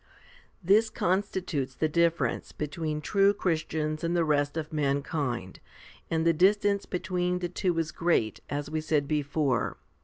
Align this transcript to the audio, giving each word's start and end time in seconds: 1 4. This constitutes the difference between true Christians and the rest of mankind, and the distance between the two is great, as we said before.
1 0.63 0.67
4. 0.67 0.67
This 0.77 0.89
constitutes 0.89 1.75
the 1.75 1.87
difference 1.87 2.51
between 2.53 3.01
true 3.01 3.35
Christians 3.35 4.03
and 4.03 4.17
the 4.17 4.25
rest 4.25 4.57
of 4.57 4.73
mankind, 4.73 5.59
and 6.09 6.25
the 6.25 6.33
distance 6.33 6.87
between 6.87 7.37
the 7.37 7.49
two 7.49 7.77
is 7.77 7.91
great, 7.91 8.39
as 8.49 8.67
we 8.67 8.81
said 8.81 9.07
before. 9.07 9.77